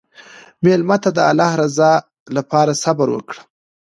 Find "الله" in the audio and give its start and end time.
1.29-1.51